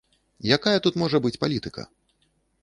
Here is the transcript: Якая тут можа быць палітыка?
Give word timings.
Якая 0.55 0.73
тут 0.85 0.97
можа 1.01 1.17
быць 1.27 1.33
палітыка? 1.45 1.87